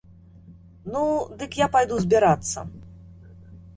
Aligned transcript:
Ну, 0.95 1.03
дык 1.41 1.51
я 1.61 1.67
пайду 1.75 1.95
збірацца. 2.07 2.59